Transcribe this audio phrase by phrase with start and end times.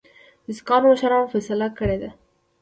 [0.45, 2.09] د سیکهانو مشرانو فیصله کړې ده.